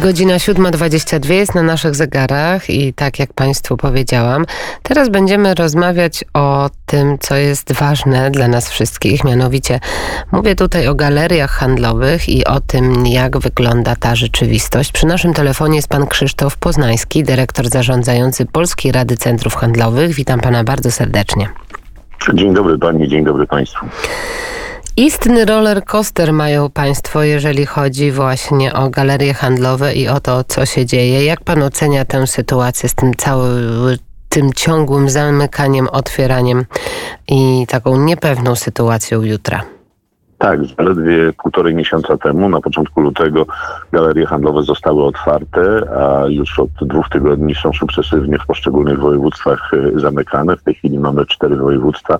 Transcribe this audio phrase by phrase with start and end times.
[0.00, 4.44] Godzina 7.22 jest na naszych zegarach i tak jak Państwu powiedziałam,
[4.82, 9.24] teraz będziemy rozmawiać o tym, co jest ważne dla nas wszystkich.
[9.24, 9.80] Mianowicie
[10.32, 14.92] mówię tutaj o galeriach handlowych i o tym, jak wygląda ta rzeczywistość.
[14.92, 20.14] Przy naszym telefonie jest pan Krzysztof Poznański, dyrektor zarządzający Polskiej Rady Centrów Handlowych.
[20.14, 21.48] Witam pana bardzo serdecznie.
[22.34, 23.86] Dzień dobry pani, dzień dobry państwu.
[24.96, 30.66] Istny roller coaster mają Państwo, jeżeli chodzi właśnie o galerie handlowe i o to, co
[30.66, 31.24] się dzieje.
[31.24, 33.96] Jak Pan ocenia tę sytuację z tym całym
[34.28, 36.64] tym ciągłym zamykaniem, otwieraniem
[37.28, 39.62] i taką niepewną sytuacją jutra?
[40.38, 43.46] Tak, zaledwie półtorej miesiąca temu, na początku lutego,
[43.92, 45.60] galerie handlowe zostały otwarte,
[46.00, 50.56] a już od dwóch tygodni są sukcesywnie w poszczególnych województwach y, zamykane.
[50.56, 52.18] W tej chwili mamy cztery województwa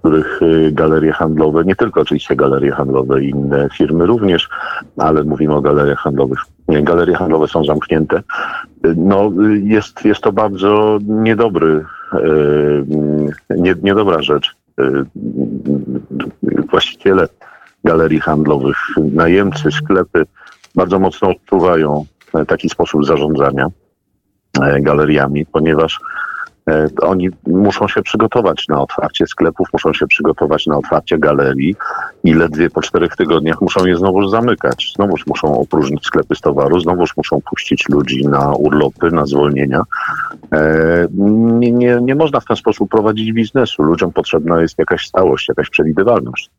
[0.00, 4.48] których y, galerie handlowe, nie tylko oczywiście galerie handlowe, inne firmy również,
[4.96, 6.38] ale mówimy o galeriach handlowych.
[6.68, 8.22] Galerie handlowe są zamknięte.
[8.96, 9.32] No,
[9.62, 12.84] jest, jest to bardzo niedobry, y,
[13.50, 14.56] nie, niedobra rzecz.
[14.80, 15.04] Y,
[16.70, 17.28] właściciele
[17.84, 18.76] galerii handlowych,
[19.12, 20.26] najemcy, sklepy
[20.74, 22.04] bardzo mocno odczuwają
[22.46, 23.66] taki sposób zarządzania
[24.80, 25.98] galeriami, ponieważ
[27.02, 31.76] oni muszą się przygotować na otwarcie sklepów, muszą się przygotować na otwarcie galerii
[32.24, 34.92] i ledwie po czterech tygodniach muszą je znowu zamykać.
[34.96, 39.82] Znowuż muszą opróżnić sklepy z towaru, znowuż muszą puścić ludzi na urlopy, na zwolnienia.
[40.52, 43.82] E, nie, nie, nie można w ten sposób prowadzić biznesu.
[43.82, 46.50] Ludziom potrzebna jest jakaś stałość, jakaś przewidywalność.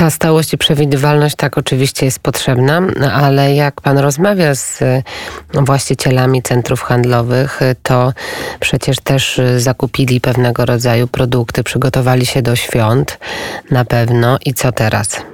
[0.00, 4.82] Ta stałość i przewidywalność tak oczywiście jest potrzebna, ale jak pan rozmawia z
[5.54, 8.12] właścicielami centrów handlowych, to
[8.60, 13.18] przecież też zakupili pewnego rodzaju produkty, przygotowali się do świąt
[13.70, 14.38] na pewno.
[14.46, 15.24] I co teraz?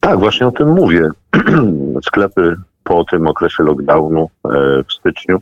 [0.00, 1.08] Tak, właśnie o tym mówię.
[2.06, 2.56] Sklepy
[2.94, 4.48] po tym okresie lockdownu e,
[4.88, 5.40] w styczniu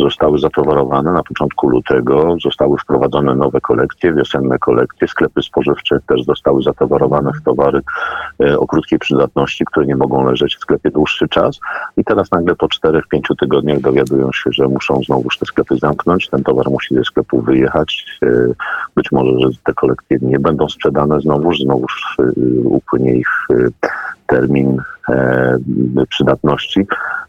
[0.00, 6.62] zostały zatowarowane na początku lutego, zostały wprowadzone nowe kolekcje, wiosenne kolekcje, sklepy spożywcze też zostały
[6.62, 7.80] zatowarowane w towary
[8.40, 11.58] e, o krótkiej przydatności, które nie mogą leżeć w sklepie dłuższy czas.
[11.96, 13.00] I teraz nagle po 4-5
[13.40, 18.04] tygodniach dowiadują się, że muszą znowu te sklepy zamknąć, ten towar musi ze sklepu wyjechać,
[18.22, 18.28] e,
[18.96, 22.16] być może, że te kolekcje nie będą sprzedane znowuż, znowuż
[22.64, 23.48] upłynie ich
[24.32, 25.58] termin e,
[26.08, 26.86] przydatności.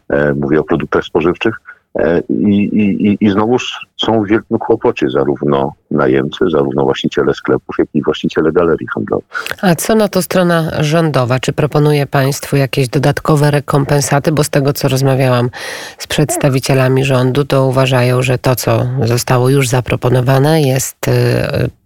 [0.08, 1.54] E, mówię o produktach spożywczych.
[1.98, 7.88] E, I, i, I znowuż są w wielkim kłopocie zarówno najemcy, zarówno właściciele sklepów, jak
[7.94, 9.26] i właściciele galerii handlowych.
[9.62, 11.40] A co na to strona rządowa?
[11.40, 14.32] Czy proponuje Państwu jakieś dodatkowe rekompensaty?
[14.32, 15.50] Bo z tego, co rozmawiałam
[15.98, 20.96] z przedstawicielami rządu, to uważają, że to, co zostało już zaproponowane, jest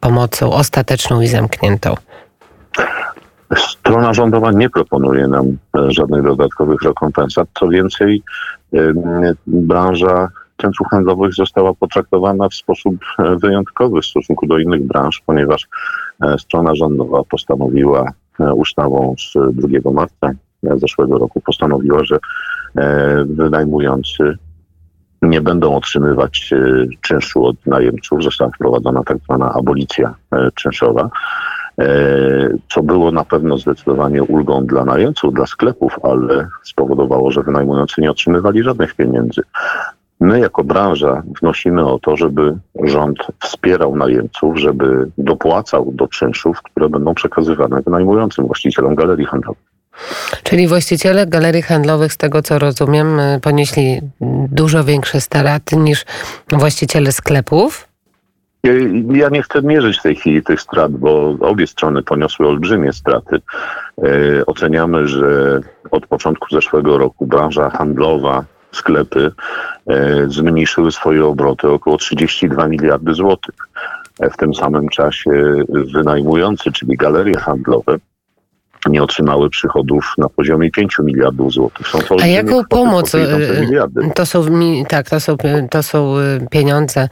[0.00, 1.94] pomocą ostateczną i zamkniętą.
[3.56, 7.48] Strona rządowa nie proponuje nam e, żadnych dodatkowych rekompensat.
[7.59, 8.22] Co więcej,
[9.47, 10.28] branża
[10.62, 15.69] centrów handlowych została potraktowana w sposób e, wyjątkowy w stosunku do innych branż, ponieważ
[16.22, 18.12] e, strona rządowa postanowiła
[18.54, 20.30] ustawą z 2 marca
[20.62, 22.19] zeszłego roku postanowiła, że
[23.26, 24.38] wynajmujący
[25.22, 26.50] nie będą otrzymywać
[27.00, 28.22] czynszu od najemców.
[28.22, 30.15] Została wprowadzona tak zwana abolicja
[30.54, 31.10] czynszowa.
[31.78, 31.84] E,
[32.69, 38.11] co było na pewno zdecydowanie ulgą dla najemców, dla sklepów, ale spowodowało, że wynajmujący nie
[38.11, 39.43] otrzymywali żadnych pieniędzy.
[40.21, 46.89] My jako branża wnosimy o to, żeby rząd wspierał najemców, żeby dopłacał do czynszów, które
[46.89, 49.69] będą przekazywane wynajmującym właścicielom galerii handlowych.
[50.43, 54.00] Czyli właściciele galerii handlowych, z tego co rozumiem, ponieśli
[54.50, 56.05] dużo większe straty niż
[56.53, 57.88] właściciele sklepów?
[59.12, 63.41] Ja nie chcę mierzyć w tej chwili tych strat, bo obie strony poniosły olbrzymie straty.
[64.02, 65.60] E, oceniamy, że
[65.91, 69.32] od początku zeszłego roku branża handlowa, sklepy
[69.86, 73.54] e, zmniejszyły swoje obroty około 32 miliardy złotych.
[74.32, 77.98] W tym samym czasie wynajmujący, czyli galerie handlowe,
[78.87, 81.89] nie otrzymały przychodów na poziomie 5 miliardów złotych.
[81.89, 83.15] Są to A jaką pomoc?
[83.15, 83.28] Y,
[84.15, 84.45] to są,
[84.89, 85.36] tak, to są,
[85.71, 87.09] to są y, pieniądze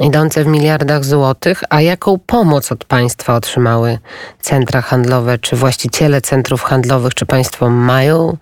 [0.00, 1.62] idące w miliardach złotych.
[1.70, 3.98] A jaką pomoc od państwa otrzymały
[4.40, 5.38] centra handlowe?
[5.38, 8.36] Czy właściciele centrów handlowych, czy państwo mają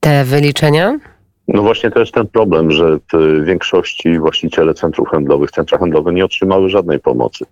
[0.00, 0.98] te wyliczenia?
[1.48, 6.24] No właśnie to jest ten problem, że w większości właściciele centrów handlowych, centra handlowe nie
[6.24, 7.44] otrzymały żadnej pomocy.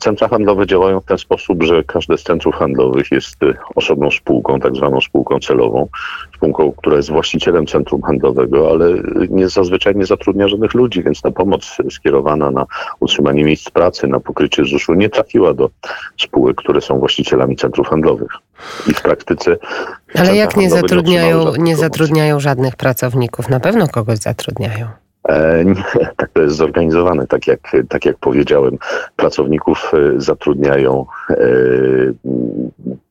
[0.00, 4.60] Centra handlowe działają w ten sposób, że każde z centrów handlowych jest y, osobną spółką,
[4.60, 5.88] tak zwaną spółką celową,
[6.36, 8.86] spółką, która jest właścicielem centrum handlowego, ale
[9.30, 12.66] nie, zazwyczaj nie zatrudnia żadnych ludzi, więc ta pomoc skierowana na
[13.00, 15.70] utrzymanie miejsc pracy, na pokrycie ZUS-u nie trafiła do
[16.18, 18.30] spółek, które są właścicielami centrów handlowych.
[18.86, 19.56] I w praktyce.
[20.14, 23.48] Ale jak nie zatrudniają, nie zatrudniają żadnych pracowników?
[23.48, 24.88] Na pewno kogoś zatrudniają.
[25.28, 25.84] E, nie,
[26.16, 28.78] tak to jest zorganizowane, tak jak, tak jak powiedziałem.
[29.16, 31.36] Pracowników e, zatrudniają e,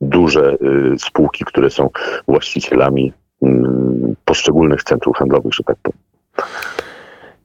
[0.01, 0.57] duże
[0.97, 1.89] spółki, które są
[2.27, 5.99] właścicielami mm, poszczególnych centrów handlowych, że tak powiem.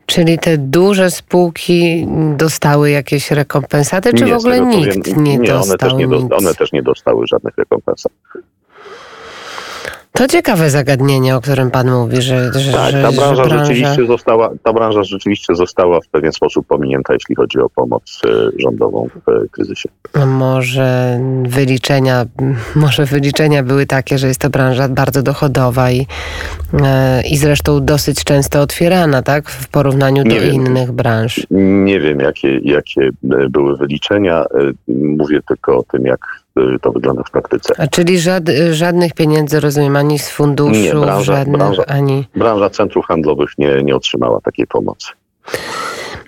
[0.07, 2.07] Czyli te duże spółki
[2.37, 6.09] dostały jakieś rekompensaty, czy nie, w ogóle nikt powiem, nie, nie dostał one też nie,
[6.09, 8.13] do, one też nie dostały żadnych rekompensat.
[10.17, 14.07] To ciekawe zagadnienie, o którym pan mówi, że, że Tak, ta branża, że branża, rzeczywiście
[14.07, 18.29] została, ta branża rzeczywiście została w pewien sposób pominięta, jeśli chodzi o pomoc e,
[18.59, 19.89] rządową w e, kryzysie.
[20.13, 22.25] A może wyliczenia,
[22.77, 26.07] może wyliczenia były takie, że jest to branża bardzo dochodowa i,
[26.83, 29.51] e, i zresztą dosyć często otwierana, tak?
[29.51, 31.47] W porównaniu nie do wiem, innych branż.
[31.85, 33.11] Nie wiem, jakie, jakie
[33.51, 34.45] były wyliczenia.
[34.89, 36.44] Mówię tylko o tym, jak Y,
[36.83, 37.75] to wygląda w praktyce.
[37.79, 42.25] A czyli żad, żadnych pieniędzy, rozumiem, ani z funduszu, nie, branża, żadnych, branża, ani...
[42.37, 45.09] Branża centrów handlowych nie, nie otrzymała takiej pomocy.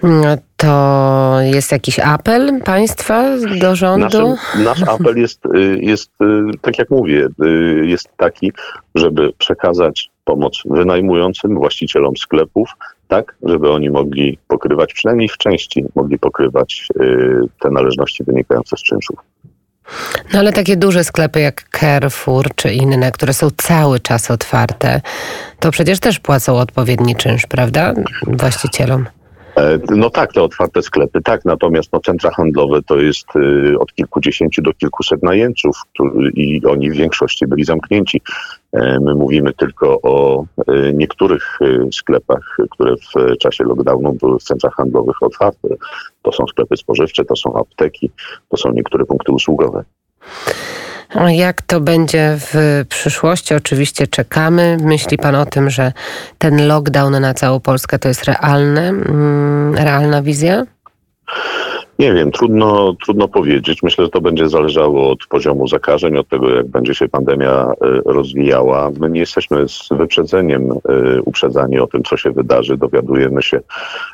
[0.03, 3.25] No to jest jakiś apel państwa
[3.61, 4.29] do rządu?
[4.29, 7.29] Naszym, nasz apel jest, y, jest, y, tak jak mówię,
[7.83, 8.53] jest taki,
[8.95, 12.69] żeby przekazać pomoc wynajmującym, właścicielom sklepów,
[13.09, 16.89] tak, żeby oni mogli pokrywać, przynajmniej w części mogli pokrywać
[17.61, 19.17] te należności wynikające z czynszów.
[20.33, 25.01] No ale takie duże sklepy jak Carrefour czy inne, które są cały czas otwarte,
[25.61, 27.95] to przecież też płacą odpowiedni czynsz, prawda?
[28.27, 29.07] Właścicielom.
[29.57, 33.95] E, no tak, te otwarte sklepy, tak, natomiast no, centra handlowe to jest y, od
[33.95, 35.77] kilkudziesięciu do kilkuset najemców
[36.35, 38.21] i oni w większości byli zamknięci.
[38.73, 41.59] E, my mówimy tylko o y, niektórych
[41.93, 45.69] sklepach, które w czasie lockdownu były w centrach handlowych otwarte.
[46.23, 48.11] To są sklepy spożywcze, to są apteki,
[48.49, 49.85] to są niektóre punkty usługowe.
[51.29, 53.55] Jak to będzie w przyszłości?
[53.55, 54.77] Oczywiście czekamy.
[54.81, 55.93] Myśli Pan o tym, że
[56.39, 60.67] ten lockdown na całą Polskę to jest realne, mm, realna wizja?
[61.99, 63.83] Nie wiem, trudno, trudno powiedzieć.
[63.83, 67.75] Myślę, że to będzie zależało od poziomu zakażeń, od tego, jak będzie się pandemia e,
[68.05, 68.91] rozwijała.
[69.01, 72.77] My nie jesteśmy z wyprzedzeniem e, uprzedzani o tym, co się wydarzy.
[72.77, 73.61] Dowiadujemy się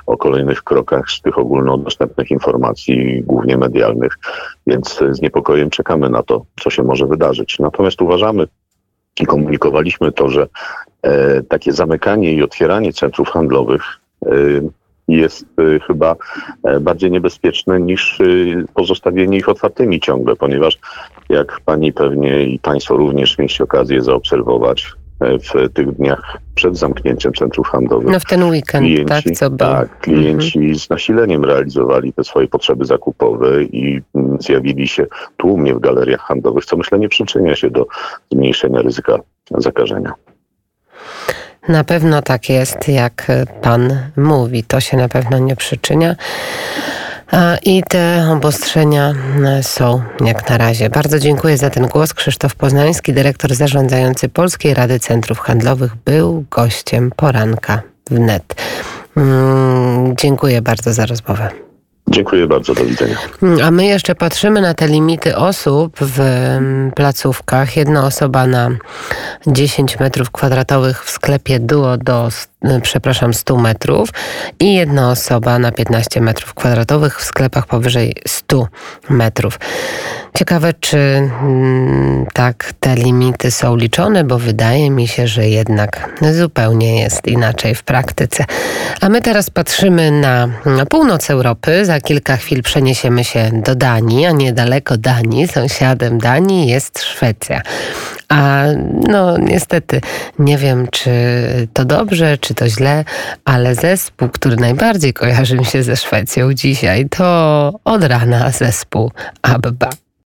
[0.07, 4.19] o kolejnych krokach z tych ogólnodostępnych informacji, głównie medialnych,
[4.67, 7.59] więc z niepokojem czekamy na to, co się może wydarzyć.
[7.59, 8.47] Natomiast uważamy
[9.21, 10.47] i komunikowaliśmy to, że
[11.03, 13.83] e, takie zamykanie i otwieranie centrów handlowych
[15.09, 16.17] jest y, chyba
[16.65, 20.79] e, bardziej niebezpieczne niż y, pozostawienie ich otwartymi ciągle, ponieważ
[21.29, 27.33] jak pani pewnie i państwo również mieliście okazję zaobserwować e, w tych dniach przed zamknięciem
[27.33, 28.13] centrów handlowych.
[28.13, 29.51] No w ten weekend, klienci, tak, co.
[29.51, 30.79] Tak, klienci mhm.
[30.79, 35.07] z nasileniem realizowali te swoje potrzeby zakupowe i mm, zjawili się
[35.37, 37.87] tłumnie w galeriach handlowych, co myślę nie przyczynia się do
[38.33, 39.19] zmniejszenia ryzyka
[39.59, 40.13] zakażenia.
[41.69, 43.27] Na pewno tak jest, jak
[43.63, 44.65] pan mówi.
[44.65, 46.17] To się na pewno nie przyczynia.
[47.63, 49.15] I te obostrzenia
[49.63, 50.91] są jak na razie.
[50.91, 52.15] Bardzo dziękuję za ten głos.
[52.15, 58.55] Krzysztof Poznański, dyrektor zarządzający Polskiej Rady Centrów Handlowych, był gościem poranka wnet.
[59.17, 61.72] Mm, dziękuję bardzo za rozmowę.
[62.13, 63.17] Dziękuję bardzo, do widzenia.
[63.65, 67.77] A my jeszcze patrzymy na te limity osób w mm, placówkach.
[67.77, 68.71] Jedna osoba na
[69.47, 72.52] 10 metrów kwadratowych w sklepie Duo do Y,
[72.83, 74.09] przepraszam, 100 metrów
[74.61, 78.69] i jedna osoba na 15 metrów kwadratowych w sklepach powyżej 100
[79.11, 79.59] metrów.
[80.39, 87.01] Ciekawe, czy mm, tak te limity są liczone, bo wydaje mi się, że jednak zupełnie
[87.01, 88.45] jest inaczej w praktyce.
[89.01, 91.85] A my teraz patrzymy na, na północ Europy.
[91.85, 97.63] Za kilka chwil przeniesiemy się do Danii, a niedaleko Danii, sąsiadem Danii jest Szwecja.
[98.29, 98.65] A
[99.09, 100.01] no niestety
[100.39, 101.11] nie wiem, czy
[101.73, 103.05] to dobrze, czy to źle,
[103.45, 109.11] ale zespół, który najbardziej kojarzy mi się ze Szwecją dzisiaj, to od rana zespół
[109.43, 110.02] ABBA.